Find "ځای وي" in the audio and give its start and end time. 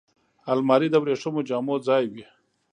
1.87-2.25